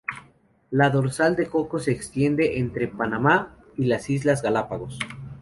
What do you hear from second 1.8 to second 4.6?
se extiende entre Panamá y las islas